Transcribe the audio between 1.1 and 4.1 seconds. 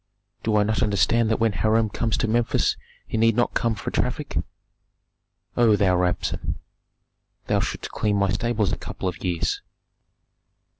that when Hiram comes to Memphis he need not come for